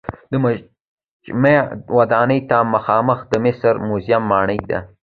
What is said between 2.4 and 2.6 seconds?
ته